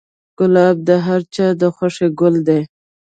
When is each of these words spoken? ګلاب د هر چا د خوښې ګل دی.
ګلاب 0.39 0.77
د 0.87 0.89
هر 1.05 1.21
چا 1.35 1.47
د 1.61 1.63
خوښې 1.75 2.07
ګل 2.19 2.35
دی. 2.47 2.61